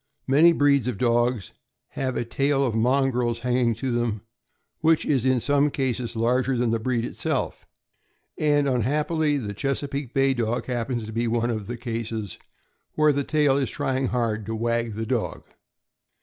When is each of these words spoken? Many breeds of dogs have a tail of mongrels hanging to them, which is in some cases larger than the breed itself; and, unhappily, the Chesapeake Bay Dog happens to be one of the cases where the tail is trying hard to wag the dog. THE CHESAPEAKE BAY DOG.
Many 0.25 0.51
breeds 0.51 0.87
of 0.87 0.97
dogs 0.97 1.51
have 1.89 2.17
a 2.17 2.25
tail 2.25 2.65
of 2.65 2.73
mongrels 2.73 3.41
hanging 3.41 3.75
to 3.75 3.91
them, 3.91 4.21
which 4.79 5.05
is 5.05 5.25
in 5.25 5.39
some 5.39 5.69
cases 5.69 6.15
larger 6.15 6.57
than 6.57 6.71
the 6.71 6.79
breed 6.79 7.05
itself; 7.05 7.67
and, 8.35 8.67
unhappily, 8.67 9.37
the 9.37 9.53
Chesapeake 9.53 10.11
Bay 10.11 10.33
Dog 10.33 10.65
happens 10.65 11.03
to 11.05 11.13
be 11.13 11.27
one 11.27 11.51
of 11.51 11.67
the 11.67 11.77
cases 11.77 12.39
where 12.95 13.13
the 13.13 13.23
tail 13.23 13.57
is 13.57 13.69
trying 13.69 14.07
hard 14.07 14.47
to 14.47 14.55
wag 14.55 14.93
the 14.95 15.05
dog. 15.05 15.35
THE 15.35 15.35
CHESAPEAKE 15.35 15.45
BAY 15.45 15.49
DOG. 15.51 15.57